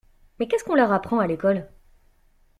Mais 0.39 0.47
qu’est-ce 0.47 0.63
qu’on 0.63 0.73
leur 0.73 0.91
apprend 0.91 1.19
à 1.19 1.27
l’école? 1.27 1.69